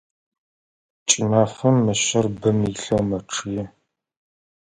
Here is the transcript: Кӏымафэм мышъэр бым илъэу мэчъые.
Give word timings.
Кӏымафэм 1.09 1.75
мышъэр 1.85 2.25
бым 2.39 2.57
илъэу 2.69 3.01
мэчъые. 3.09 3.63